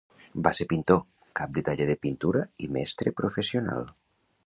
[0.45, 1.01] Va ser pintor,
[1.41, 3.91] cap de taller de pintura i mestre professional.